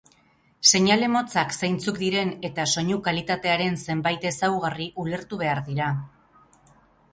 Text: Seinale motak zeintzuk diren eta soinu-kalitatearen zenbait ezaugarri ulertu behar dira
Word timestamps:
Seinale 0.69 1.09
motak 1.15 1.53
zeintzuk 1.57 1.99
diren 2.05 2.31
eta 2.49 2.65
soinu-kalitatearen 2.75 3.79
zenbait 3.83 4.27
ezaugarri 4.33 4.91
ulertu 5.07 5.43
behar 5.45 5.65
dira 5.71 5.95